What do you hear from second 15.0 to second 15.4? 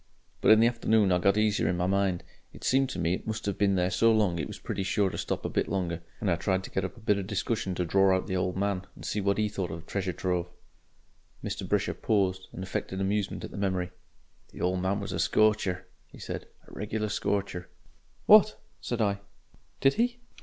was a